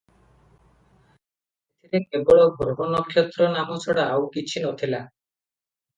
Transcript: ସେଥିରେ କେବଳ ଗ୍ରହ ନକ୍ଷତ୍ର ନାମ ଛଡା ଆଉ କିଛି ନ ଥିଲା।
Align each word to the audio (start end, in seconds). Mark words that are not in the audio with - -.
ସେଥିରେ 1.83 2.01
କେବଳ 2.05 2.47
ଗ୍ରହ 2.61 2.81
ନକ୍ଷତ୍ର 2.95 3.53
ନାମ 3.59 3.79
ଛଡା 3.87 4.07
ଆଉ 4.17 4.29
କିଛି 4.37 4.55
ନ 4.65 4.73
ଥିଲା। 4.83 5.05